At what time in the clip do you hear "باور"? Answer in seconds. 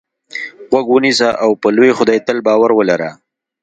2.47-2.71